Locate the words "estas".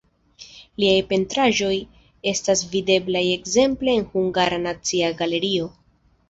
2.31-2.63